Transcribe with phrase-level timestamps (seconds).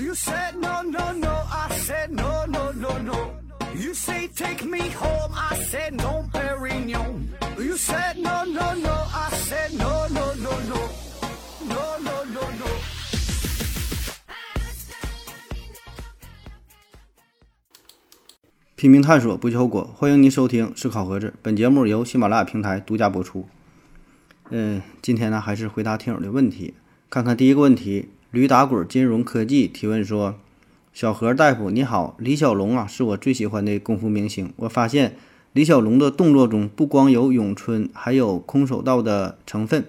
[0.00, 1.28] You said no, no, no.
[1.28, 3.34] I said no, no, no, no.
[3.74, 5.30] You say take me home.
[5.34, 7.28] I said no, Perignon.
[7.58, 8.94] You said no, no, no.
[9.12, 10.88] I said no, no, no, no.
[11.68, 12.66] No, no, no, no.
[18.74, 19.84] 拼命探索，不计后果。
[19.94, 23.46] 欢迎您收听《思考盒子》，本节目由喜马拉雅平台独家播出。
[24.48, 26.72] 嗯，今天呢，还是回答听友的问题。
[27.10, 30.36] 看看第一个问题，驴打滚金融科技提问说
[30.94, 34.52] ：“小何大夫你好，李小龙啊是我最喜欢的功夫明星。
[34.54, 35.16] 我发现
[35.52, 39.84] 李小龙的动作中不光有咏春，还有空手道的成分，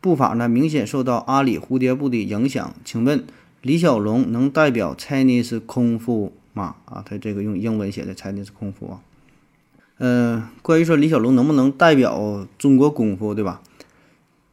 [0.00, 2.74] 步法呢明显受到阿里蝴蝶步的影响。
[2.82, 3.26] 请问
[3.60, 6.76] 李小龙能代表 Chinese 功夫吗？
[6.86, 9.00] 啊，他这个用英文写的 Chinese 功夫啊。
[9.98, 13.60] 嗯、关于说李小龙能不能代表中国功夫，对吧？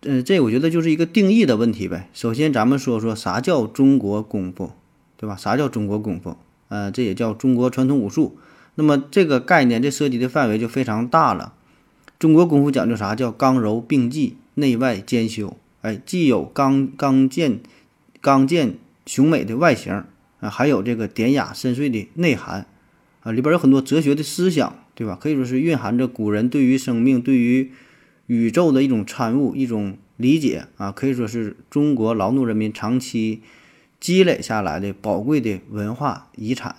[0.05, 2.09] 呃，这我觉得就是一个定义的问题呗。
[2.13, 4.71] 首先，咱们说说啥叫中国功夫，
[5.15, 5.35] 对吧？
[5.35, 6.37] 啥叫中国功夫？
[6.67, 8.37] 呃，这也叫中国传统武术。
[8.75, 11.53] 那么这个概念，这涉及的范围就非常大了。
[12.19, 15.55] 中国功夫讲究啥叫刚柔并济、内外兼修？
[15.81, 17.59] 哎，既有刚刚健、
[18.19, 20.03] 刚健雄美的外形
[20.39, 22.65] 啊，还有这个典雅深邃的内涵
[23.21, 25.17] 啊，里边有很多哲学的思想，对吧？
[25.21, 27.71] 可以说是蕴含着古人对于生命、对于
[28.27, 33.41] 宇宙的一种参悟、一种理解啊，可以说是中国劳动人民长期
[33.99, 36.75] 积累下来的宝贵的文化遗产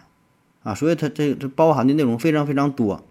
[0.63, 3.05] 啊，所以它这这包含的内容非常非常多。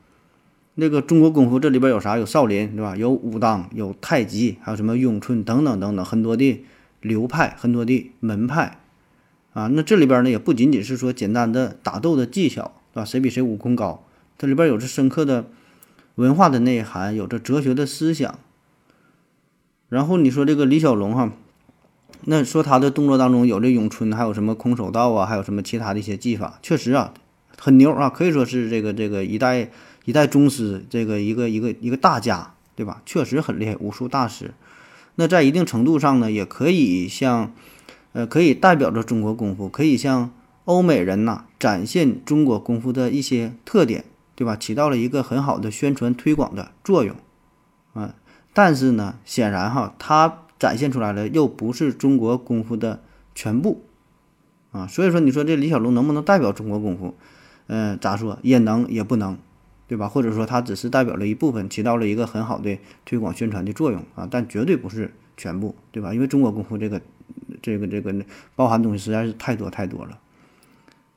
[0.75, 2.17] 那个中国功夫这里边有啥？
[2.17, 2.97] 有少林，对吧？
[2.97, 6.63] 有武当，有太极，还有什么咏春等等等等，很多的
[7.01, 8.79] 流派，很多的门派
[9.53, 9.67] 啊。
[9.67, 13.05] 那这里边呢，也不仅仅是说简单的打斗的技巧，对吧？
[13.05, 14.03] 谁比谁武功高？
[14.35, 15.45] 这里边有着深刻的
[16.15, 18.37] 文化的内涵，有着哲学的思想。
[19.89, 21.31] 然后你说这个李小龙哈，
[22.25, 27.13] 那说他的动作当中有这咏春，还有什么空手道啊，还有什么其他的一些技法，确实啊，
[27.57, 29.69] 很牛啊，可以说是这个这个一代
[30.05, 33.01] 一代宗师，这个一个一个一个大家，对吧？
[33.05, 34.53] 确实很厉害，武术大师。
[35.15, 37.53] 那在一定程度上呢，也可以像，
[38.13, 40.31] 呃，可以代表着中国功夫，可以向
[40.65, 44.55] 欧美人呐展现中国功夫的一些特点，对吧？
[44.55, 47.15] 起到了一个很好的宣传推广的作用，
[47.93, 48.15] 啊。
[48.53, 53.01] 但是呢，显然哈，它展现出来的又不是中国功夫的
[53.33, 53.83] 全部，
[54.71, 57.15] 啊，所以说你说这李小龙能不能代表中国功夫？
[57.67, 59.37] 嗯、咋说也能也不能，
[59.87, 60.07] 对吧？
[60.07, 66.13] 或者说他只是代表了一部分，起到了一个很好的推广宣传的作用啊，但绝对不是全部，对吧？
[66.13, 67.01] 因为中国功夫这个
[67.61, 68.13] 这个这个
[68.55, 70.19] 包含东西实在是太多太多了。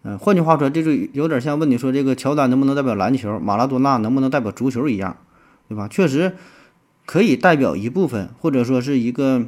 [0.08, 5.16] 嗯、换句话说，这就有点像问你说这个乔丹能不能代表篮球，马拉多纳能不能代表足球一样，
[5.68, 5.88] 对吧？
[5.88, 6.34] 确实。
[7.08, 9.46] 可以代表一部分，或者说是一个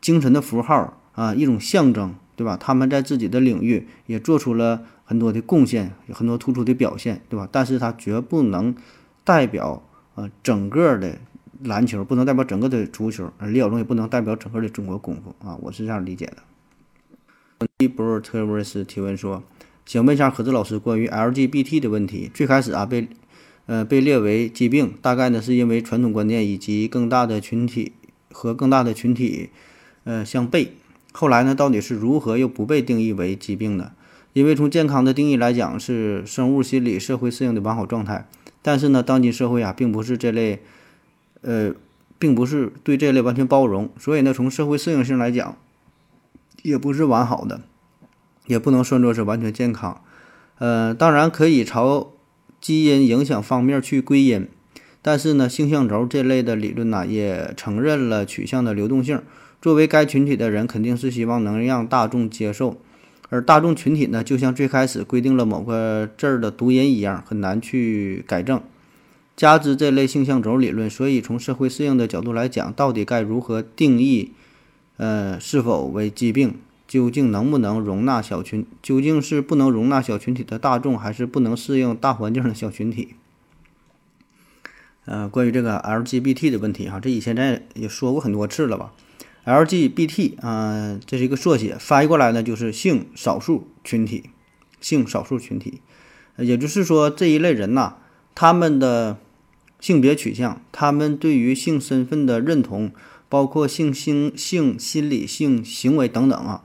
[0.00, 2.56] 精神的符号啊，一种象征，对吧？
[2.56, 7.48] 他们在自己的领域也做出了很多的贡献，有很多突出的表现，对吧？
[7.52, 8.74] 但是它绝不能
[9.22, 9.80] 代表
[10.16, 11.18] 呃整个的
[11.62, 17.68] 篮球，不能代表整个的足球，李小龙也不能代表整个的中国功夫啊，我是这样理解的。
[17.78, 19.44] 一波特维斯提问说，
[19.88, 22.30] 想问一下何子老师关于 LGBT 的问题。
[22.34, 23.08] 最开始啊被
[23.64, 27.92] 呃，被列为疾病，大概呢是因为传统观念以及更大的群体
[28.30, 29.48] 和更大的群体
[30.04, 30.68] 呃相悖。
[31.12, 33.92] 后来呢，到底是如何又不被定义为疾病的？
[34.34, 38.28] 因为从健康的定义来讲，是生物、心理、社会适应的完好状态。
[38.60, 40.60] 但是呢，当今社会啊，并不是这类
[41.40, 41.72] 呃，
[42.18, 45.56] 并不是对这类完全包容，所以呢，从社会适应性来讲，
[46.62, 47.62] 也不是完好的，
[48.48, 50.02] 也不能算作是完全健康。
[50.58, 52.12] 呃，当然可以朝。
[52.60, 54.48] 基因影响方面去归因，
[55.00, 59.22] 但是呢，性向轴这类的理论呢，也承认了取向的流动性。
[59.62, 62.76] 作为该群体的人，肯定是希望能让大众接受，
[63.28, 68.60] 而大众群体呢，就像最开始规定了某个字儿的读音一样，很难去改正。
[69.36, 74.32] 加之这类性向轴理论，所以从社会适应的角度来讲，到底该如何定义？
[74.96, 76.56] 呃，是否为疾病？
[76.88, 78.66] 究竟能不能容纳小群？
[78.82, 83.14] 究竟是不能容纳小群体的大众，还是不能适应大环境的小群体？
[85.04, 88.92] 呃，关于这个 LGBT 的问题哈，这以前咱也说过很多次了吧
[89.44, 94.30] ？LGBT 啊、这是一个缩写，翻译过来呢就是性少数群体，
[94.80, 95.80] 性少数群体，
[96.38, 97.96] 也就是说这一类人呐，
[98.34, 99.18] 他们的
[99.80, 102.92] 性别取向，他们对于性身份的认同，
[103.28, 106.62] 包括性心性心理、性行为等等啊。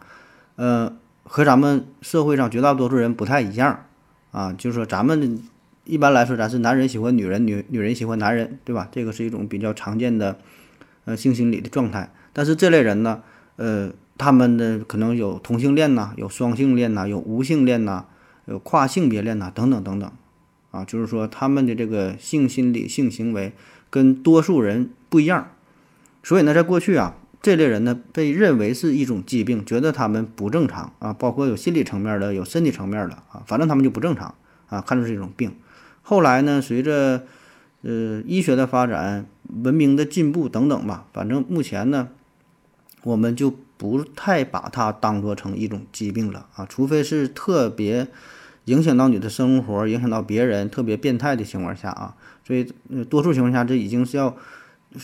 [0.56, 3.86] 呃，和咱们社会上绝大多数人不太一样
[4.32, 5.40] 啊，就是说咱们
[5.86, 8.88] 一般来说，咱是男人喜欢女人，女女人喜欢男人，对吧？
[8.92, 10.38] 这个是一种比较常见的
[11.06, 12.14] 呃性心理的状态。
[12.32, 13.22] 但是这类人呢，
[13.58, 18.06] 呃，他们的可能有同性恋呐，有双性恋呐，有无性恋呐，
[18.46, 20.12] 有跨性别恋呐，等等等等，
[20.72, 23.54] 啊，就是说他们的这个性心理、性行为
[23.90, 25.52] 跟多数人不一样，
[26.24, 34.34] 所以呢，在过去啊，这类人呢被认为是一种疾病，觉得他们不正常啊，包括有心理层面的，有身体层面的啊，反正他们就不正常
[34.69, 35.56] 啊，看作是一种病。
[36.01, 37.28] 后来呢，随着
[37.84, 39.28] 呃医学的发展、
[39.63, 42.07] 文明的进步等等吧，反正目前呢，
[43.04, 43.54] 我们就。
[43.75, 48.07] 不太把它当做成一种疾病了啊，除非是特别
[48.66, 52.16] 影响到你的生活、影响到别人、特别变态的情况下啊。
[52.48, 52.63] 所以，
[53.10, 54.38] 多数情况下，这已经是要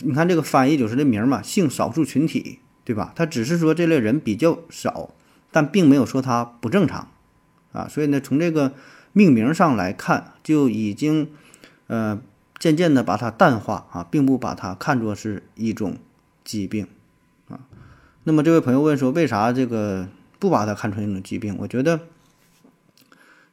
[0.02, 3.12] 你看这个翻译就是这名嘛，性少数群体，对吧？
[3.16, 5.10] 他只是说这类人比较少，
[5.50, 7.08] 但并没有说他不正常
[7.72, 7.88] 啊。
[7.88, 8.72] 所以呢，从这个
[9.12, 11.30] 命名上来看，就已经
[11.88, 12.20] 呃
[12.58, 15.96] 渐渐的把它淡化啊，并不把它看作是一种
[16.44, 16.86] 疾病
[17.48, 17.60] 啊。
[18.24, 20.08] 那么这位朋友问说：“为啥这个
[20.38, 22.00] 不把它看成一种疾病？”我觉得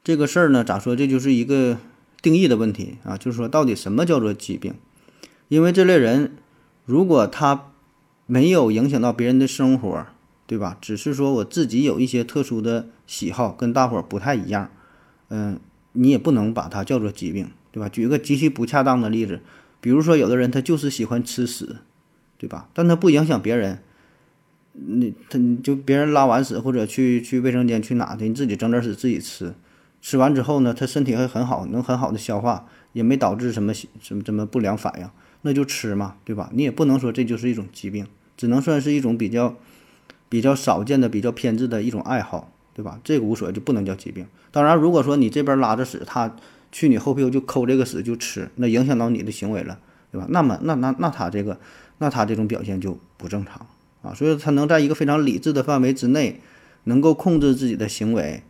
[0.04, 0.96] 这个事儿呢，咋说？
[0.96, 1.78] 这就是一个
[2.22, 3.18] 定义的问题啊。
[3.18, 4.76] 就是说，到底什么叫做疾病？
[5.48, 6.36] 因为这类人，
[6.86, 7.72] 如果他
[8.26, 10.06] 没有影响到别人的生活，
[10.46, 10.78] 对吧？
[10.82, 14.70] 只是说我自己有一些特殊的喜好，跟大伙儿不太一样，
[15.30, 15.60] 嗯，
[15.94, 17.88] 你也不能把它叫做疾病，对吧？
[17.90, 19.42] 举一个极其不恰当的例子，
[19.80, 21.78] 比如说有的人他就是喜欢吃屎，
[22.38, 22.70] 对吧？
[22.74, 23.80] 但他不影响别人。
[24.80, 29.56] 你他你就别人拉完屎或者去去卫生间去哪的，你自己整点屎自己吃，
[30.02, 35.10] 吃完之后呢，他身体还很好，能很好的消化，也没导致什么什么什么不良反应，
[35.42, 36.50] 那就吃嘛，对吧？
[36.54, 38.06] 你也不能说这就是一种疾病，
[38.36, 39.56] 只能算是一种比较
[40.30, 43.00] 比较少见的、比较偏执的一种爱好，对吧？
[43.04, 44.26] 这个无所谓，就不能叫疾病。
[44.52, 46.36] 当然，如果说你这边拉着屎，他
[46.72, 49.80] 去你后屁股就抠这个屎就吃，那影响到你的行为了，
[50.12, 50.28] 对吧？
[50.30, 51.60] 那么那那那他这个
[52.00, 53.68] 那他这种表现就不正常。
[54.04, 56.40] 啊，所以他能在一个非常理智的范围之内，
[56.84, 58.44] 能够控制自己的行为，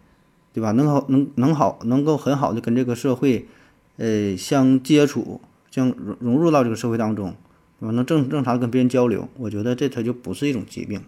[0.53, 0.71] 对吧？
[0.71, 3.47] 能好能能好能够很好的跟这个社会，
[3.95, 5.39] 呃，相接触，
[5.77, 7.35] 相融融入到这个社会当中，
[7.79, 7.91] 对吧？
[7.91, 11.03] 能正正常跟别人交流，我觉得这他就不是一种疾病。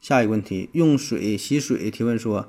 [0.00, 2.48] 下一个问题，用水洗水提问说，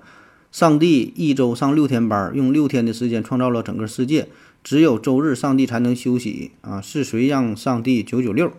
[0.52, 4.28] 上帝一周上六天班，用六天的时间创造了整个世界，
[4.64, 6.82] 只有周日上帝才能休息啊？
[6.82, 8.52] 是谁让上帝九九六？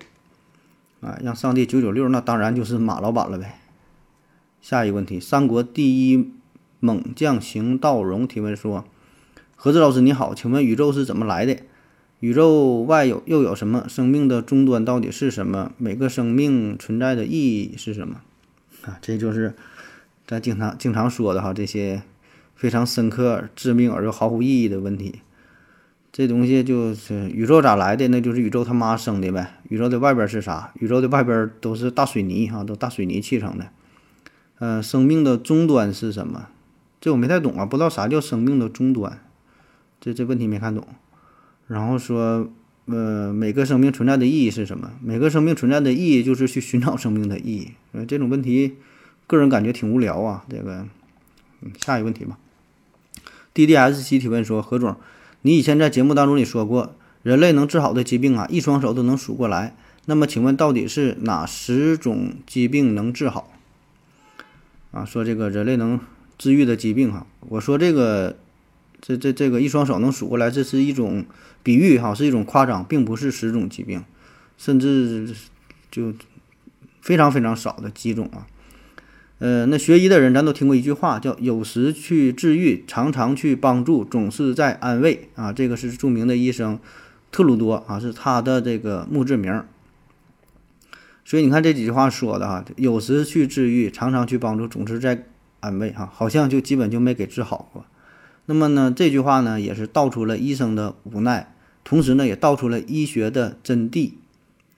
[1.00, 3.58] 啊，让上帝九九六，那当然就是马老板了呗。
[4.60, 6.30] 下一个问题，三国第一
[6.78, 8.84] 猛将邢道荣提问说
[9.56, 11.56] ：“何志老师你好，请问宇宙是怎么来的？
[12.22, 13.84] 宇宙外有又有什么？
[13.88, 15.72] 生命的终端到底是什么？
[15.76, 18.20] 每个生命存在的意义是什么？”
[18.86, 19.54] 啊，这就是
[20.24, 22.02] 咱经常经常说的哈，这些
[22.54, 25.16] 非常深刻、致命而又毫无意义的问题。
[26.12, 28.06] 这东西就是宇宙咋来的？
[28.06, 29.58] 那就是宇宙他妈生的呗。
[29.68, 30.72] 宇宙的外边是啥？
[30.78, 33.66] 宇宙的外边都是大水泥哈，都大水泥砌成的。
[34.60, 36.46] 呃，生命的终端是什么？
[37.00, 39.18] 这我没太懂啊，不知道啥叫生命的终端。
[40.00, 40.86] 这这问题没看懂。
[41.72, 42.50] 然后说，
[42.84, 44.90] 呃，每个生命存在的意义是什么？
[45.02, 47.70] 每个生命存在的意义就是去寻找生命的意义。
[47.92, 48.76] 呃，这种问题，
[49.26, 50.44] 个人感觉挺无聊啊。
[50.50, 50.86] 这个，
[51.62, 52.36] 嗯，下一个问题吧。
[53.54, 54.94] D D S 七提问说，何总。
[55.40, 59.74] 你以前在节目当中你说过，人类能治好的疾病啊，一双手都能数过来。
[60.04, 63.50] 那么，请问到底是哪十种疾病能治好？
[64.90, 65.98] 啊，说这个人类能
[66.36, 68.36] 治愈的疾病哈，我说这个，
[69.02, 71.26] 这这这个一双手能数过来，这是一种
[71.64, 74.04] 比喻哈，是一种夸张，并不是十种疾病，
[74.56, 75.28] 甚至
[75.90, 76.14] 就
[77.00, 78.46] 非常非常少的几种啊。
[79.40, 85.52] 呃，那学医的人，咱都听过一句话，叫“有时去治愈，常常去帮助，总是在安慰”啊。
[85.52, 86.78] 这个是著名的医生
[87.32, 89.64] 特鲁多啊，是他的这个墓志铭。
[91.24, 95.26] 所以你看这几句话说的哈，有时去治愈，常常去帮助，总是在
[95.58, 97.84] 安慰哈，好像就基本就没给治好过。
[98.46, 104.12] 那么呢，这句话呢，也是道出了医生的无奈，同时呢，也道出了医学的真谛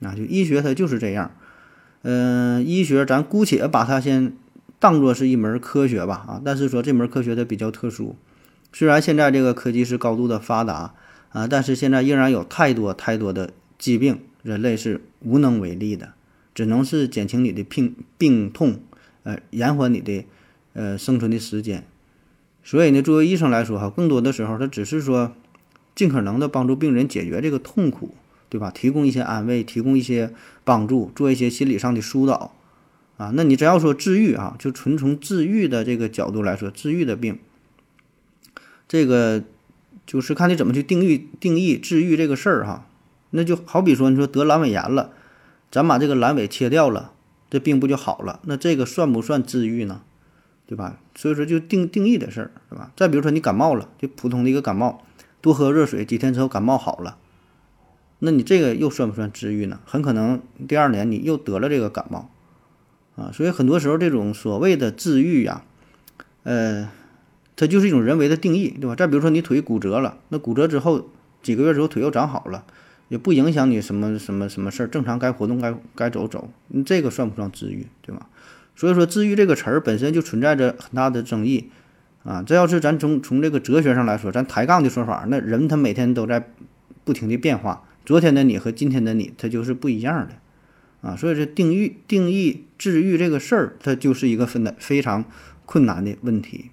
[0.01, 0.15] 啊。
[0.15, 1.31] 就医学它就是这样，
[2.03, 4.33] 嗯，医学咱姑且把它先。
[4.77, 8.17] 当做是一门科学吧，啊，但是说这门科学的比较特殊，
[8.73, 10.93] 虽然现在这个科技是高度的发达
[11.29, 16.13] 啊，但是现在依然有太多太多的疾病，人类是无能为力的，
[16.53, 18.79] 只能是减轻你的病病痛，
[19.23, 20.25] 呃，延缓你的
[20.73, 21.87] 呃生存的时间。
[22.65, 25.31] 所以呢，作为医生来说哈，更多的时候他只是说
[25.93, 28.15] 尽可能的帮助病人解决这个痛苦，
[28.49, 28.71] 对吧？
[28.71, 32.53] 提供一些安慰，提供一些帮助，做一些心理上的疏导。
[33.17, 37.39] 啊，那你只要说治愈啊，就纯从治愈的这个角度来说，治愈的病，
[38.89, 39.43] 这个
[40.05, 42.87] 就是看你怎么去定义定义治愈这个事儿哈。
[43.29, 45.11] 那就好比说，你说得阑尾炎了，
[45.71, 47.13] 咱把这个阑尾切掉了，
[47.49, 48.41] 这病不就好了？
[48.43, 50.01] 那这个算不算治愈呢？
[50.67, 50.99] 对吧？
[51.15, 52.91] 所以说就定定义的事儿，是吧？
[52.97, 55.03] 再比如说你感冒了，就普通的一个感冒，
[55.41, 57.17] 多喝热水，几天之后感冒好了，
[58.19, 59.79] 那你这个又算不算治愈呢？
[59.85, 62.31] 很可能第二年你又得了这个感冒，
[63.15, 65.63] 啊，所以很多时候这种所谓的治愈呀，
[66.43, 66.89] 呃，
[67.55, 68.95] 它就是一种人为的定义，对吧？
[68.95, 71.09] 再比如说你腿骨折了，那骨折之后
[71.43, 72.65] 几个月之后腿又长好了，
[73.09, 78.27] 也不影响你什么什么什么事儿，正常该活动该该走走，你这个算不算治愈，对吧？
[78.75, 81.69] 所以说，治愈这个词儿本身就存在着很大的争议，
[82.23, 86.49] 啊，这要是咱从从这个哲学上来说，咱抬杠的说法，那人他每天都在
[87.03, 95.23] 不停的变化，昨天的你和今天的你，他就是不一样的，啊，所以这定义定义治愈这个事儿，它就是一个分的非常
[95.65, 96.71] 困难的问题。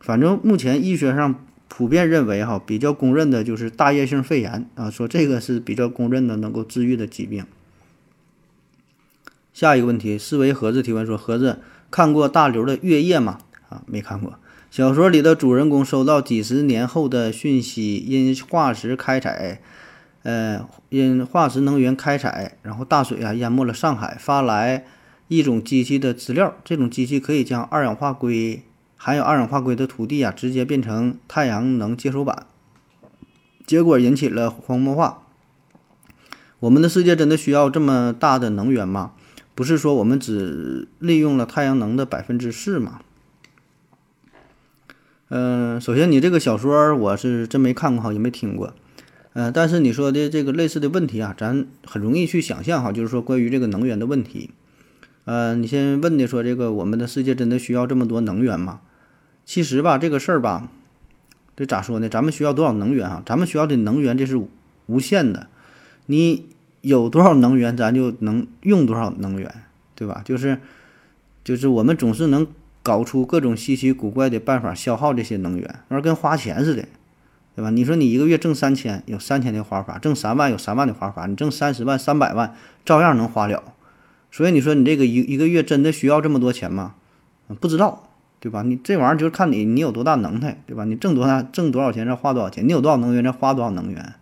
[0.00, 7.44] 反正目前医学上普遍认为，哈，比较公认的就是大叶性肺炎，啊，说这个是比较公认的能够治愈的疾病。
[9.58, 11.58] 下一个问题，思维盒子提问说：“盒子
[11.90, 13.38] 看过大刘的《月夜》吗？
[13.68, 14.34] 啊，没看过。
[14.70, 19.60] 小说里的主人公收到几十年后的讯息，因化石开采，
[20.22, 24.84] 呃，因化石能源开采，然后大水啊淹没了上海，发来
[25.26, 26.54] 一种机器的资料。
[26.64, 28.62] 这种机器可以将二氧化硅
[28.96, 32.46] 含有二氧化硅的土地啊，直接变成太阳能接收板。
[33.66, 35.24] 结果引起了荒漠化。
[36.60, 39.14] 我们的世界真的需要这么大的能源吗？”
[39.58, 43.00] 不是说我们只利用了太阳能的百分之四吗？
[45.30, 48.72] 嗯，首先你这个小说我是真没看过哈，也没听过。
[49.32, 54.50] 嗯，但是你说的这个类似的问题啊，咱很容易去想象哈，就是说关于这个能源的问题。
[55.24, 58.78] 呃，你先问的说这个我们的世界真的需要这么多能源吗？
[59.44, 60.70] 其实吧，这个事儿吧，
[61.56, 62.08] 这咋说呢？
[62.08, 63.24] 咱们需要多少能源啊？
[63.26, 64.40] 咱们需要的能源这是
[64.86, 65.48] 无限的，
[66.06, 66.46] 你。
[66.80, 69.52] 有多少能源，咱就能用多少能源，
[69.94, 70.22] 对吧？
[70.24, 70.58] 就是，
[71.42, 72.46] 就是我们总是能
[72.82, 76.84] 搞出各种稀奇古怪的办法消耗这些能源，而跟花钱似的，
[77.56, 77.70] 对吧？
[77.70, 82.54] 你说你一个月挣三千，有三千的花法；挣三万有三万的花法；你挣三十万、三百万，
[82.84, 83.62] 照样能花了。
[84.30, 86.94] 所以你说你这个一一个月真的需要这么多钱吗？
[87.60, 88.62] 不知道，对吧？
[88.62, 90.84] 你这玩意儿就是看你你有多大能耐，对吧？
[90.84, 94.14] 你挣多大挣多少钱，再花多少钱；你有多少能源，再花多少能源。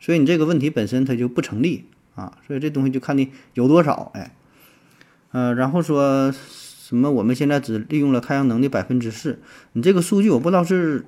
[0.00, 4.34] 所以你这个问题本身它就不成立啊，所以这东西就看你有多少，哎，
[5.32, 9.38] 呃，然后说什么我们现在只利用了太阳能的百分之四，
[9.74, 11.04] 你这个数据我不知道是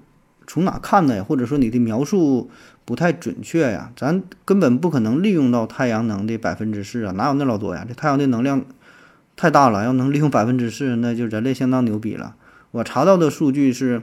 [0.46, 2.50] 从哪看的呀，或者说你的描述
[2.84, 7.86] 不太准确呀，咱根本不可能利用到太阳能的百分之四啊，哪有那老多呀？
[7.88, 8.62] 这太阳的能量
[9.36, 12.36] 太大了，要能利用百分之四，那就人类相当牛逼了。
[12.72, 14.02] 我查到的数据是。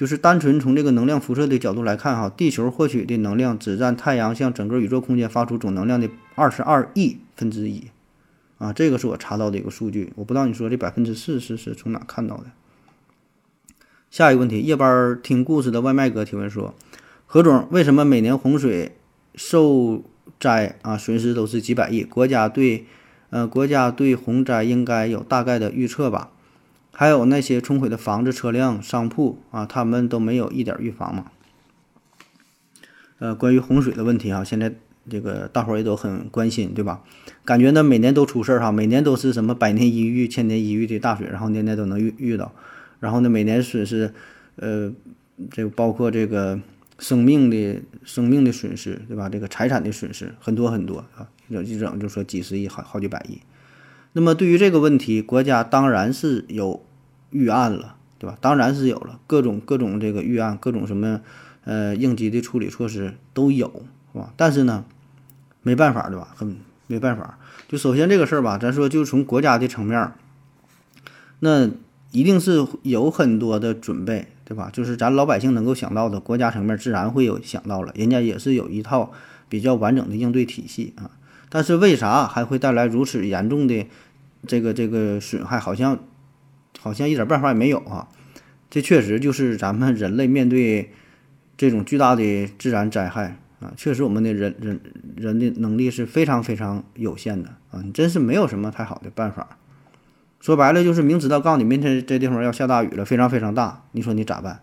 [0.00, 7.84] 就是单纯从这个能量辐射的角度来看，哈，地球获取的能量只占太阳向整个宇宙空间发出总能量的二十二亿分之一，
[8.56, 12.44] 啊，这个是我查到的一个数据，我不知道你说这百分之四是是从哪看到的。
[14.10, 16.74] 下一个问题，夜班听故事的外卖哥提问说，
[17.26, 18.96] 何总，为什么每年洪水
[19.34, 20.02] 受
[20.40, 22.04] 灾啊损失都是几百亿？
[22.04, 22.86] 国家对，
[23.28, 26.30] 呃，国家对洪灾应该有大概的预测吧？
[26.92, 31.30] 还有那些冲毁的房子、车辆、商铺啊，他们都没有一点预防吗？
[33.18, 34.74] 呃，关于洪水的问题啊，现在
[35.08, 37.02] 这个大伙儿也都很关心，对吧？
[37.44, 42.52] 感觉呢每年都出事儿哈，每年都是什么百年一遇、千年一遇的大水，然后年年都能遇遇到，
[42.98, 44.12] 然后呢每年损失，
[44.56, 44.92] 呃，
[45.50, 46.60] 这包括这个
[46.98, 49.28] 生命的生命的损失，对吧？
[49.28, 53.38] 这个财产的损失很多很多啊，有一整就说几十亿、好好几百亿。
[54.12, 56.84] 那么对于这个问题，国家当然是有。
[57.32, 58.36] 预案了，对吧？
[58.40, 61.20] 当然是有了，各种各种这个预案，各种什么
[61.62, 63.68] 呃应急的处理措施都有，
[64.12, 64.32] 是吧？
[64.36, 64.84] 但是呢，
[65.62, 66.34] 没办法，对吧？
[66.34, 66.56] 很
[66.88, 67.38] 没办法。
[67.68, 70.12] 就首先这个事儿吧，咱说就从国家的层面，
[71.38, 71.70] 那
[72.10, 74.70] 一定是有很多的准备，对吧？
[74.72, 79.12] 就是咱老百姓能够想到的，国家层面自然会有想到了，人家也是有一套
[79.48, 81.12] 比较完整的应对体系啊。
[81.50, 83.86] 但是为啥还会带来如此严重的
[84.46, 85.58] 这个这个损害？
[85.58, 85.98] 好像。
[86.78, 88.08] 好像一点办法也没有啊！
[88.70, 90.92] 这确实就是咱们人类面对
[91.58, 94.80] 这种巨大的自然灾害啊，确实我们的人人
[95.16, 97.82] 人的能力是非常非常有限的啊！
[97.84, 99.58] 你真是没有什么太好的办法。
[100.38, 104.60] 说白了就是明知道告诉你明天这地方要下大雨了，非常非常大，你说你咋办？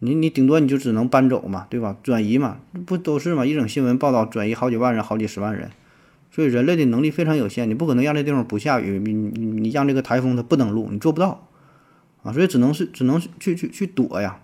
[0.00, 1.96] 你你顶多你就只能搬走嘛，对吧？
[2.02, 3.44] 转移嘛，不都是嘛？
[3.44, 5.70] 一整新闻报道转移好几万人、好几十万人。
[6.34, 11.46] 所以人类的能力非常有限，你不可能让这地方不下雨，你你你让这个台风它不登陆，你做不到
[12.24, 12.32] 啊！
[12.32, 14.40] 所以只能是只能去去去躲呀。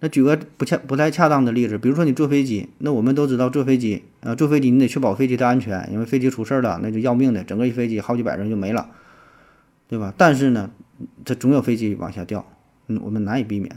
[0.00, 8.90] 那举个不恰不太恰当的例子，比如说你坐飞机，那我们都知道坐飞机，啊，坐飞机你得确保飞机的安全，因为飞机出事儿了那就要命的，整个一飞机好几百人就没了，
[9.88, 10.12] 对吧？
[10.14, 10.70] 但是呢，
[11.24, 12.44] 这总有飞机往下掉，
[12.88, 13.74] 嗯，我们难以避免。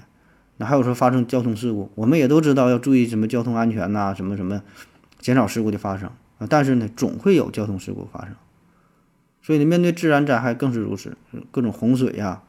[0.58, 4.62] 那还有说发生交通事故，我们也都知道要注意什么交通安全呐，什么什么，
[5.22, 6.12] 减少事故的发生
[6.50, 8.36] 但是呢，总会有交通事故发生，
[9.42, 11.18] 所以呢，面对自然灾害更是如此，
[11.52, 12.44] 各种洪水呀。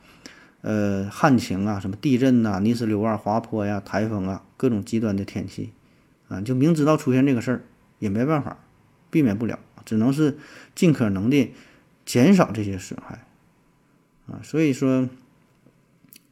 [0.65, 5.73] 呃，旱情啊，什么地震呐、泥石流啊、滑坡呀、台风啊，各种极端的天气，
[6.29, 7.63] 啊，就明知道出现这个事儿，
[7.99, 8.59] 也没办法，
[9.11, 10.39] 避免不了，只能是
[10.77, 11.53] 尽可能的
[12.07, 13.25] 减少这些损害，
[14.29, 15.09] 啊，所以说，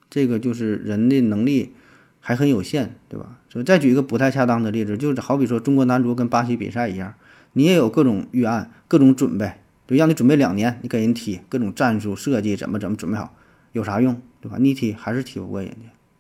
[0.09, 1.73] 这个就是人的能力
[2.21, 3.41] 还很有限，对吧？
[3.49, 7.15] 所以再举一个不太恰当的例子，就是好比说中国男足跟巴西比赛一样，
[7.53, 9.53] 你也有各种预案、各种准备，
[9.87, 13.35] 就让你准备两年，你给人踢，各种战术设计怎么怎么准备好。
[13.73, 14.57] 有啥用，对吧？
[14.59, 15.77] 你踢还是踢不过人家，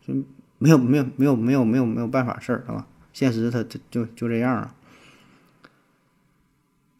[0.07, 0.15] 就
[0.59, 2.87] 没有没有没有没有没有没有办法事儿，是吧？
[3.13, 4.75] 现实它就就就这样啊。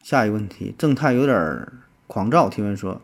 [0.03, 1.69] 下一个问题，正太有点
[2.09, 3.01] 狂躁提问说：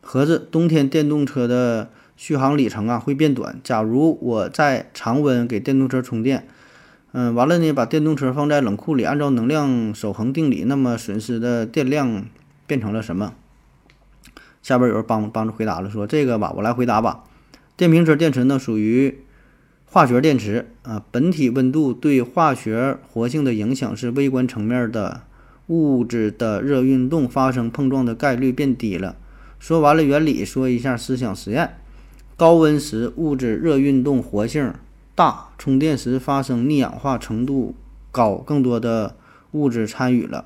[0.00, 3.58] 盒子，冬天电动车的续航里程啊会变短。
[3.64, 6.46] 假如我在常温给电动车充电，
[7.12, 12.26] 嗯，完了呢，把电动车放在冷库里，按照能量守恒定理，那么损失的电量
[12.66, 13.34] 变成了什么？
[14.62, 17.24] 下边有人帮帮着回答了，说这个吧，我来回答吧。
[17.76, 19.20] 电瓶车电池呢属于
[19.86, 25.22] 化学电池啊，本体温度对化学活性的影响是微观层面的
[25.68, 29.16] 物质的热运动发生碰撞的概率变低了。
[29.58, 31.78] 说完了原理，说一下思想实验：
[32.36, 34.74] 高温时物质热运动活性
[35.18, 37.74] 大，充电时发生逆氧化程度
[38.12, 39.16] 高，更多的
[39.50, 40.44] 物质参与了。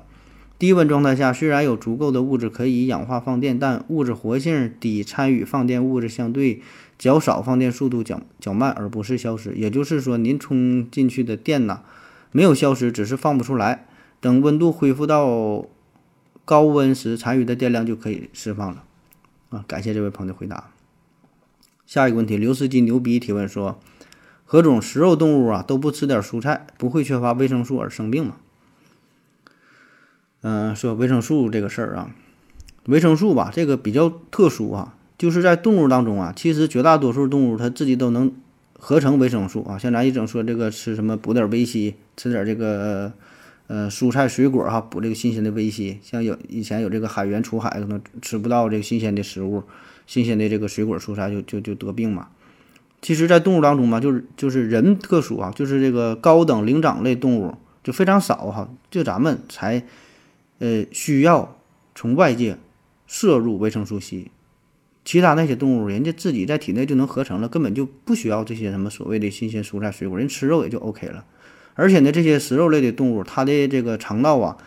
[0.57, 6.63] 低温状态下，虽然有足够的物质可以氧化放电，但物质活性低，参与放电物质相对
[6.97, 9.53] 较少，放电速度较较慢，而不是消失。
[9.53, 11.81] 也就是说，您充进去的电呐，
[12.31, 13.85] 没有消失，只是放不出来。
[14.19, 15.67] 等温度恢复到
[16.45, 18.83] 高温时，残余的电量就可以释放了。
[19.49, 20.71] 啊，感谢这位朋友的回答。
[21.85, 23.79] 下一个问题，刘司机牛逼提问说：
[24.53, 28.35] 何种食肉动物啊都不吃点蔬菜，不会缺乏维生素而生病吗？
[30.41, 32.11] 嗯，说维生素这个事儿啊，
[32.85, 38.31] 维生素吧，这个比较特殊啊，就是在动物当中啊，其实绝大多数动物它自己都能
[38.77, 39.79] 合成维生素啊。
[39.79, 43.11] 像咱一整说这个吃什么补点维 C，吃点这个
[43.65, 45.97] 呃蔬菜水果哈，补这个新鲜的维 C。
[46.03, 49.63] 像有以前有这个海员出海可能吃不到这个新鲜的食物，
[50.05, 52.27] 新鲜的这个水果蔬菜就就就得病嘛。
[53.03, 59.85] 其实，在动物当中吧，就是就是人特殊啊，就是这个高等灵长类动物就非常少哈，就咱们才。
[60.59, 61.57] 呃，需要
[61.93, 62.57] 从外界
[63.05, 64.31] 摄入维生素 C，
[65.03, 71.25] 其他那些动物，人家自己在体内就能合成了，根本就不需要这些什么所谓的新鲜蔬菜水果，人吃肉也就 OK 了。
[71.73, 74.57] 而且呢，这些食肉类的动物，它的这个肠道啊，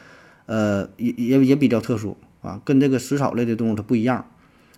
[0.44, 4.26] 呃，也也也比较特殊啊，跟这个食草类的动物它不一样，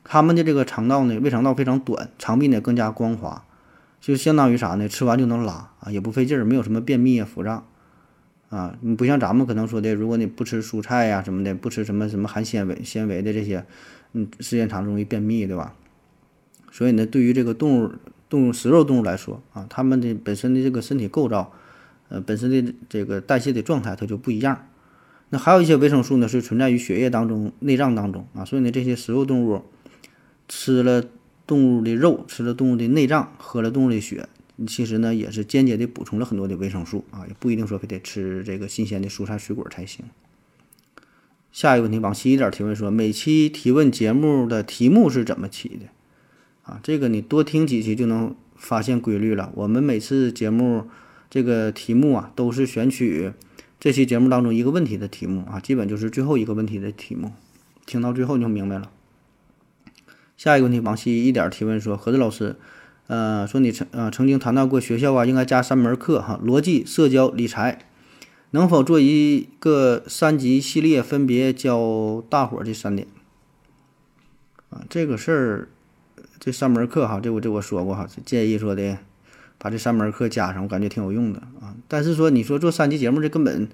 [0.04, 3.44] 它们的这个肠道呢，胃肠道非常短，肠壁呢更加光滑，
[4.00, 4.88] 就相当于啥呢？
[4.88, 7.66] 吃完就能拉啊，也不费劲儿，没有什么便秘啊、腹胀。
[8.48, 13.66] 啊，你不像咱们可能说的，如果你不吃蔬菜呀什么的，不吃什么什么含纤维纤维的这些，
[14.14, 15.74] 嗯，时间长容易便秘，对吧？
[16.70, 17.92] 所以呢，对于这个动物
[18.30, 21.52] 动物食肉动物来说啊，它们的本身的这个身体构造，
[22.08, 24.66] 呃，本身的这个代谢的状态它就不一样。
[25.28, 28.46] 那还有一些维生素呢，是存在于血液当中、内脏当中啊。
[28.46, 29.62] 所以呢，这些食肉动物
[30.48, 31.04] 吃了
[31.48, 34.28] 动物的肉，吃了动物的内脏，喝了动物的血。
[34.66, 40.04] 其实呢，也是间接的补充了很多的维生素啊，也不一定说非得吃这个新鲜的蔬菜水果才行。
[41.50, 45.86] 下一个问题，往细一点提问说，每期提问节目的题目是怎么起的？
[46.64, 49.50] 啊，这个你多听几期就能发现规律了。
[49.54, 50.88] 我们每次节目
[51.30, 53.32] 这个题目啊，都是选取
[53.80, 57.32] 这期节目当中一个问题的题目啊，基本就是最后一个问题的题目，
[57.86, 58.90] 听到最后你就明白了。
[60.38, 62.56] 下一个问题，往细一点提问说，何子老师。
[63.08, 67.86] 呃，说你曾呃曾经谈到过学校啊，应该加三门课哈，逻辑、社交、理财，
[68.50, 73.08] 能否做一个三级系列，分别教大伙这三点？
[74.68, 75.68] 啊，这个事儿，
[76.38, 78.98] 这三门课哈，这我这我说过哈，建议说的
[79.56, 81.74] 把这三门课加上，我感觉挺有用的啊。
[81.88, 83.68] 但是说你说做三级节目，这根本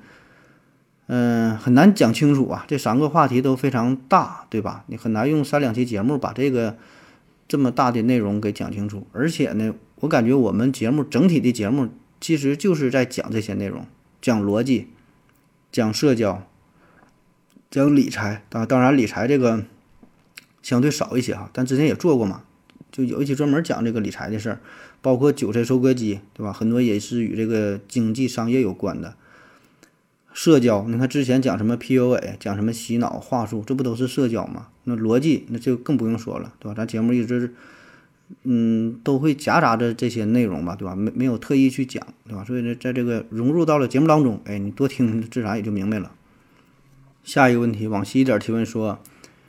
[1.07, 4.85] 嗯很难讲清楚啊，这三个话题都非常大，对吧？
[4.89, 6.77] 你很难用三两期节目把这个。
[7.47, 13.87] 这么大的内容给讲清楚，而且呢，我感觉我们节目整体的节目其实就是在讲这些内容，
[14.23, 14.89] 讲逻辑，
[15.71, 16.43] 讲社交，
[17.71, 18.43] 讲理财。
[18.49, 19.63] 当当然，理财这个
[20.63, 22.45] 相对少一些哈，但之前也做过嘛，
[22.91, 24.61] 就有一期专门讲这个理财的事儿，
[25.03, 26.51] 包括韭菜收割机，对吧？
[26.51, 29.15] 很多也是与这个经济商业有关的。
[30.35, 34.67] 社交，你看之前讲什么 PUA，讲什么洗脑话术，这不都是社交吗？
[34.83, 36.75] 那逻辑那就更不用说了，对吧？
[36.77, 37.55] 咱节目一直，
[38.43, 40.97] 嗯，都会夹杂着这些内容吧，对吧？
[40.97, 42.43] 没没有特意去讲，对吧？
[42.45, 46.11] 所以呢，在这个融入到了节目当中，哎，你多听，自然也就明白了。
[47.23, 48.99] 下一个问题，往西一点提问说，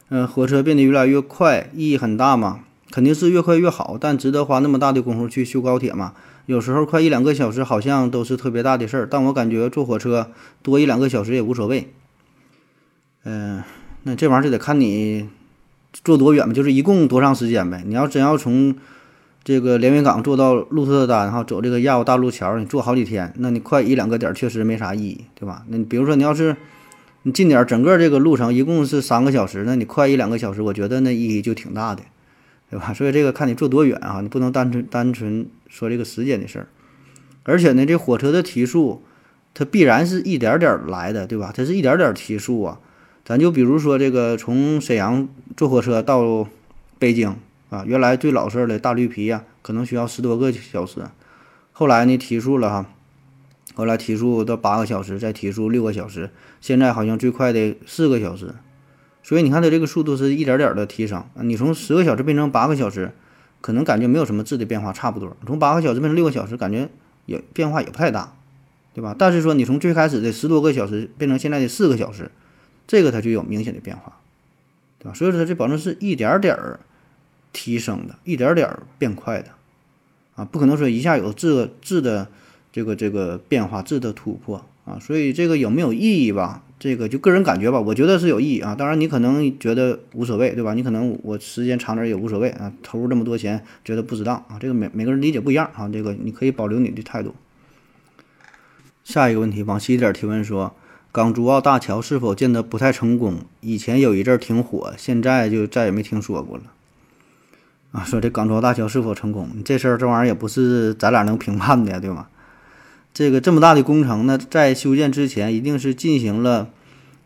[0.10, 2.60] 嗯，火车变得越来越快，意义很大吗？
[2.92, 6.14] 肯定是越快越好，但值得花那么大的功夫去修高铁吗？
[6.46, 10.32] 有时候快一两个小时好像都是特别大的事儿，但我感觉坐火车
[10.62, 11.92] 多一两个小时也无所谓。
[13.24, 13.64] 嗯，
[14.04, 15.28] 那这玩意儿就得看你
[15.92, 17.84] 坐多远吧，就是一共多长时间呗。
[17.88, 18.76] 你要真要从
[19.44, 25.64] 这个连云港坐到鹿特丹，哈，走这个亚欧大陆桥，你坐好几天，那你快一两个点儿确实没啥意义，对吧？
[25.70, 26.56] 那你比如说你要是
[27.24, 32.04] 你近点儿，整个这个路程一共是三个小时，那你快一两个小时，我觉得那意义就挺大的。
[32.70, 32.94] 对吧？
[32.94, 36.68] 所以这个看你坐多远啊，你不能单纯单纯说这个时间的事儿。
[37.44, 39.04] 而且呢，这火车的提速，
[39.54, 41.54] 它必然是一点点来的，对吧？
[41.56, 42.80] 它是一点点提速啊。
[43.24, 46.48] 咱就比如说这个从沈阳坐火车到
[47.00, 47.36] 北京
[47.70, 51.02] 啊，原来最老式的大绿皮呀，可能需要十多个小时，
[51.72, 52.86] 后来呢提速了哈，
[53.74, 56.30] 后来提速到八个小时，再提速六个小时，
[56.62, 58.54] 现在好像最快的四个小时。
[59.26, 63.12] 所以你看它这个速度是一点点的提升，你从十个小时变成八个小时，
[63.60, 65.36] 可能感觉没有什么质的变化，差不多。
[65.48, 66.88] 从八个小时变成六个小时，感觉
[67.26, 68.36] 也变化也不太大，
[68.94, 69.16] 对吧？
[69.18, 72.30] 但是说你从最开始的十多个小时变成现在的四个小时，
[72.86, 74.20] 这个它就有明显的变化，
[75.00, 75.14] 对吧？
[75.16, 76.80] 所以说它这保证是一点点儿
[77.52, 79.50] 提升的，一点点儿变快的，
[80.36, 82.28] 啊，不可能说一下有质质的
[82.72, 85.00] 这个这个变化，质的突破啊。
[85.00, 86.62] 所以这个有没有意义吧？
[86.78, 88.76] 这个就个人感觉吧，我觉得是有意义啊。
[88.76, 90.74] 当然你可能觉得无所谓，对吧？
[90.74, 92.72] 你可能我时间长点也无所谓啊。
[92.84, 94.58] 投入这么多钱，觉得不值当啊。
[94.60, 95.88] 这个每每个人理解不一样啊。
[95.88, 97.34] 这个你可以保留你的态度。
[99.04, 100.76] 下一个问题，往细一点提问说，
[101.12, 103.40] 港珠澳大桥是否建得不太成功？
[103.62, 106.64] 以前有一阵儿挺火，现在就再也没听说过了。
[107.92, 109.50] 啊，说这港珠澳大桥是否成功？
[109.64, 112.28] 这事儿这玩意儿也不是咱俩能评判的，对吗？
[113.16, 116.68] 这个这么大的工程呢，在修建之前一定是进行了，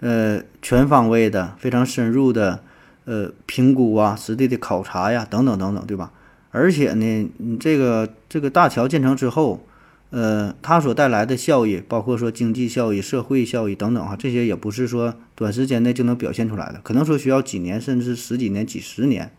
[0.02, 2.62] 呃，全方位的、非常深入的，
[3.06, 6.12] 呃，评估啊、实地的考察呀，等等等等，对吧？
[6.52, 9.65] 而且呢，你这个这个大桥建成之后，
[10.12, 19.32] 呃，它所带来的效益，包括说经济效益、社会效益等等啊，这些也不是说短时间内就能表现出来的，可能说需要几年，甚至十几年、几十年，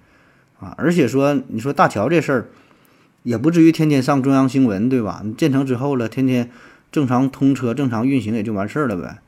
[0.59, 2.49] 啊，而且说你说大桥这事儿。
[3.23, 5.23] 也不至于天天上中央新闻，对吧？
[5.25, 6.51] 你建成之后了，天天
[6.91, 9.19] 正常通车、正常运行也就完事儿了呗。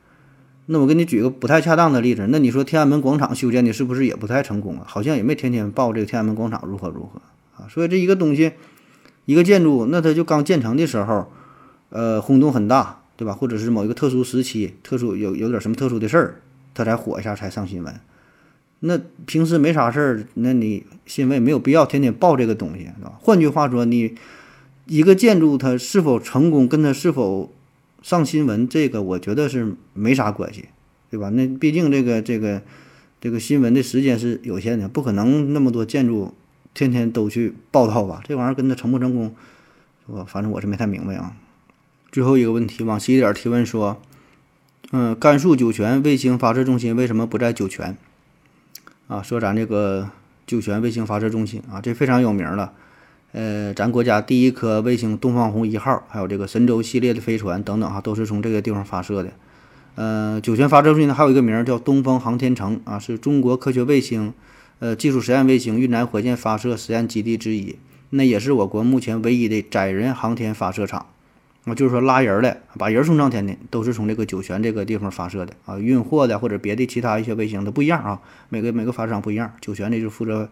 [0.66, 4.84] 那我给你举个不太恰当的例子，那你说天安门广场修建的是不是也不太成功啊？
[4.86, 7.20] 好像也没天天报这个天安门广场如何如何
[7.56, 7.68] 啊。
[7.68, 8.52] 所以这一个东西，
[9.24, 11.30] 一个建筑，那它就刚建成的时候，
[11.90, 13.32] 呃，轰动很大，对吧？
[13.34, 16.40] 或者是某一个特殊时期、特殊有有点什么特殊的事儿，
[16.72, 17.94] 它才火一下，才上新闻。
[18.84, 23.16] 那平时没啥事儿，那你新闻没有必要天天报这个东西，是吧？
[23.20, 24.16] 换句话说，你
[24.86, 27.52] 一个建筑它是否成功，跟它是否
[28.02, 30.64] 上新闻，这个我觉得是没啥关系，
[31.10, 31.30] 对吧？
[31.30, 32.60] 那毕竟这个这个
[33.20, 36.34] 这个新闻的时间是有限的，不可能那么多建筑
[36.74, 38.20] 天天都去报道吧？
[38.26, 39.32] 这玩意儿跟它成不成功，
[40.08, 40.24] 是吧？
[40.26, 41.36] 反正我是没太明白啊。
[42.10, 44.02] 最后一个问题，往细一点提问说，
[44.90, 47.96] 嗯，甘肃酒泉卫星发射中心为什么不在酒泉？
[49.12, 50.08] 啊，说咱这个
[50.46, 52.72] 酒泉卫星发射中心啊，这非常有名了。
[53.32, 59.30] 呃，咱国家第一颗卫星东方红一号，还有这个神舟系列的飞船等等哈，都是从这个地方发射的。
[59.96, 64.32] 呃，酒泉发射中心呢还有一个名叫东风航天城啊，是中国科学卫星
[64.78, 67.76] 呃技术实验卫星运载火箭发射实验基地之一，
[68.08, 71.04] 那也是我国目前唯一的载人航天发射场。
[71.64, 75.78] 啊，就是说拉人的，把人送上天的，都是从这个酒泉这个地方发射的啊。
[75.78, 79.52] 运货的或者别的其他一些卫星都不一样啊，每个每个发射场不一样。
[79.60, 80.48] 酒泉呢就负责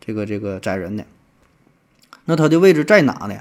[0.00, 1.04] 这个这个载人的。
[2.26, 3.40] 那它的位置在哪呢？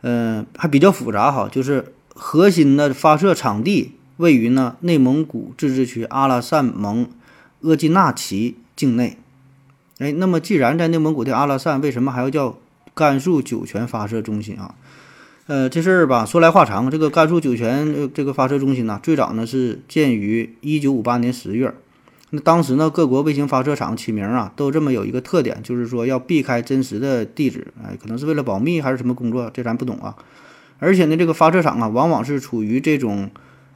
[0.00, 7.10] 嗯，还比较复杂哈，就是核心的发射场地位于呢内蒙古自治区阿拉善盟
[7.60, 9.18] 额济纳旗境内。
[9.98, 12.58] 哎，那么既然在内蒙古的阿拉善，为什么还要叫
[12.94, 14.74] 甘肃酒泉发射中心啊？
[15.52, 16.90] 呃，这事儿吧，说来话长。
[16.90, 21.74] 这个甘肃酒泉这个发射中心呢，最早呢是建于一九五八年十月。
[22.30, 30.16] 那当时呢，各国卫星发射场起名啊，都这么有一个特点，就是说要避开真实的地址，哎，可能是为了保密还是什么工作，这咱不懂啊。
[30.78, 33.28] 而且呢，这个发射场啊，往往是处于这种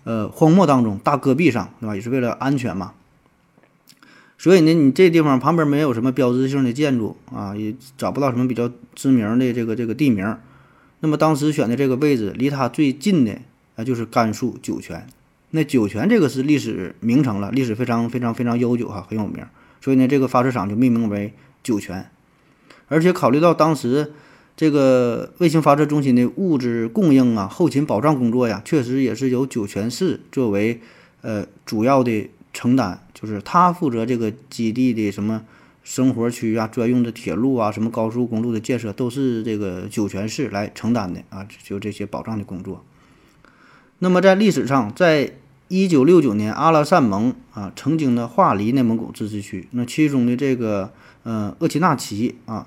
[0.04, 1.94] 呃荒漠当中、大戈壁上，对吧？
[1.94, 2.92] 也是为了安全嘛。
[4.38, 10.34] 所以呢，你这地方旁边没有什么标志性的建筑啊，也找不到什么比较知名的这个这个地名。
[11.00, 13.38] 那么当时选的这个位置，离它最近的
[13.76, 15.06] 啊就是甘肃酒泉。
[15.50, 19.44] 那酒泉这个是历史名城了，历史非常非常非常悠久哈，很有名。
[19.80, 21.32] 所以呢，这个发射场就命名为
[21.62, 22.10] 酒泉。
[22.88, 24.12] 而且考虑到当时
[24.56, 30.80] 这个卫星发射中心的物质供应啊、后勤保障工作呀，确实也是由酒泉市作为
[31.22, 33.06] 呃主要的承担。
[33.14, 35.42] 就是他负责这个基地的什么
[35.86, 42.84] 生活区啊、专用的铁路啊、什么高速公路的建设，都是这个酒泉市来承担的啊，就这些保障的工作。
[44.00, 45.34] 那么在历史上，在
[45.68, 50.90] 一九六九年，阿拉善盟啊曾经的划离内蒙古自治区，那其中的这个
[51.22, 52.66] 呃鄂齐纳旗啊，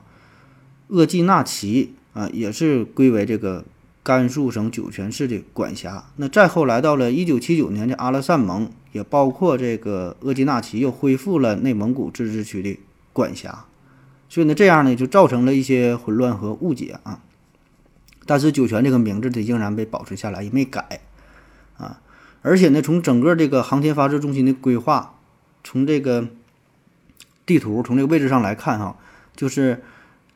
[0.87, 3.65] 鄂济纳旗啊，也是归为这个。
[4.01, 6.05] 甘肃省酒泉市的管辖。
[6.15, 12.79] 那再后来到了一九七九年的阿拉善盟，也包括这个额济纳旗，又恢复了内蒙古自治区的
[13.13, 13.65] 管辖。
[14.27, 17.21] 所以呢，这样呢就造成了一些混乱和误解啊。
[18.25, 21.01] 但是酒泉这个名字它仍然被保持下来，也没改
[21.77, 22.01] 啊。
[22.41, 25.15] 而且呢，从整个这个航天发射中心的规划，
[25.63, 26.27] 从这个
[27.45, 28.97] 地图，从这个位置上来看哈，
[29.35, 29.83] 就是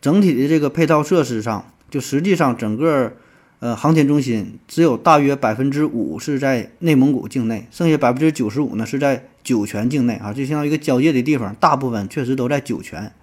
[0.01, 3.13] 整体的这个配套设施上，就实际上整个。
[3.59, 13.13] 呃，航天中心只有大约百分之五是在内蒙古境内，剩下百分之九十五呢是在酒泉境内啊，就相当于一个交界的地方，大部分确实都在酒泉。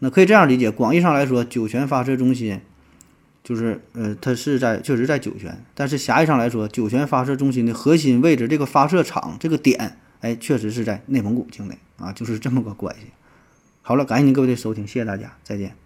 [0.00, 2.60] 那可以这样理解，广义上来说，酒泉发射中心
[3.42, 13.06] 就是呃，它是在确实在酒泉，但是狭义上来说，酒泉发射中心的核心位置这个发射场这个点，哎，确实是在内蒙古境内啊，就是这么个关系。
[13.82, 15.76] 好了，感谢您各位的收听，谢谢大家，再见。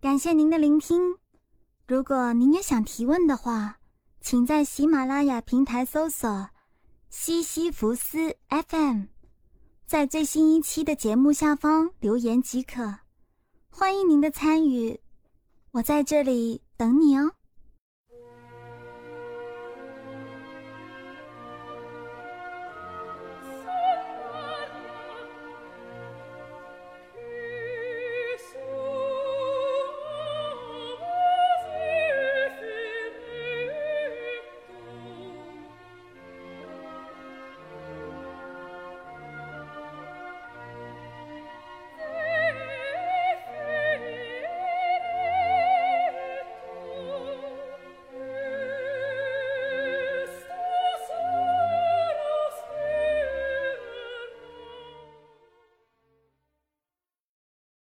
[0.00, 1.16] 感谢您的聆听。
[1.86, 3.78] 如果您也想提问的话，
[4.20, 6.50] 请在喜马拉雅平台搜索
[7.10, 9.04] “西西弗斯 FM”，
[9.86, 12.98] 在最新一期的节目下方留言即可。
[13.70, 15.00] 欢迎您的参与，
[15.70, 17.32] 我在这里等你哦。